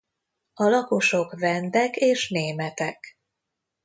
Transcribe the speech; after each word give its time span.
A 0.53 0.63
lakosok 0.63 1.39
vendek 1.39 1.95
és 1.95 2.29
németek. 2.29 3.17